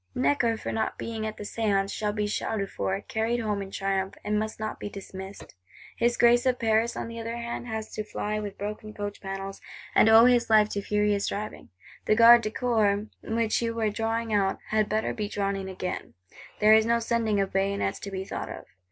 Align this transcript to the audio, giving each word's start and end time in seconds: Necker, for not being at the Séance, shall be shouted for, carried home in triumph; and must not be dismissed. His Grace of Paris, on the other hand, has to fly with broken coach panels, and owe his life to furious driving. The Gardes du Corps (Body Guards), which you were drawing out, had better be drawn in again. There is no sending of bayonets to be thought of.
Necker, 0.15 0.57
for 0.57 0.71
not 0.71 0.97
being 0.97 1.27
at 1.27 1.37
the 1.37 1.43
Séance, 1.43 1.91
shall 1.93 2.11
be 2.11 2.25
shouted 2.25 2.71
for, 2.71 2.99
carried 3.01 3.39
home 3.39 3.61
in 3.61 3.69
triumph; 3.69 4.15
and 4.23 4.39
must 4.39 4.59
not 4.59 4.79
be 4.79 4.89
dismissed. 4.89 5.53
His 5.95 6.17
Grace 6.17 6.47
of 6.47 6.57
Paris, 6.57 6.97
on 6.97 7.07
the 7.07 7.19
other 7.19 7.37
hand, 7.37 7.67
has 7.67 7.91
to 7.91 8.03
fly 8.03 8.39
with 8.39 8.57
broken 8.57 8.95
coach 8.95 9.21
panels, 9.21 9.61
and 9.93 10.09
owe 10.09 10.25
his 10.25 10.49
life 10.49 10.69
to 10.69 10.81
furious 10.81 11.27
driving. 11.27 11.69
The 12.05 12.15
Gardes 12.15 12.41
du 12.45 12.49
Corps 12.49 12.79
(Body 12.97 13.07
Guards), 13.21 13.35
which 13.35 13.61
you 13.61 13.75
were 13.75 13.91
drawing 13.91 14.33
out, 14.33 14.57
had 14.69 14.89
better 14.89 15.13
be 15.13 15.29
drawn 15.29 15.55
in 15.55 15.69
again. 15.69 16.15
There 16.59 16.73
is 16.73 16.87
no 16.87 16.97
sending 16.99 17.39
of 17.39 17.53
bayonets 17.53 17.99
to 17.99 18.09
be 18.09 18.25
thought 18.25 18.49
of. 18.49 18.65